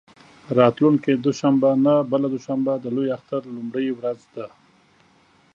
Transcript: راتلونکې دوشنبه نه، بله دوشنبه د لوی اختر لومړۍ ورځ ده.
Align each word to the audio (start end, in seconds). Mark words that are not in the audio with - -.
راتلونکې 0.59 1.11
دوشنبه 1.25 1.69
نه، 1.85 1.95
بله 2.11 2.27
دوشنبه 2.33 2.73
د 2.79 2.85
لوی 2.95 3.07
اختر 3.17 3.41
لومړۍ 3.55 3.87
ورځ 3.97 4.19
ده. 4.35 4.45